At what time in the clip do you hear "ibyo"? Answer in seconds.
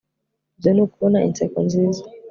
0.55-0.71